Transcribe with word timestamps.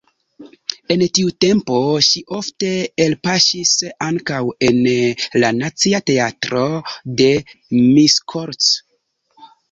En 0.93 1.01
tiu 1.15 1.31
tempo 1.43 1.75
ŝi 2.05 2.21
ofte 2.37 2.69
elpaŝis 3.03 3.73
ankaŭ 4.05 4.39
en 4.69 4.79
la 5.43 5.51
Nacia 5.57 5.99
Teatro 6.07 6.63
de 7.21 7.29
Miskolc. 7.75 8.71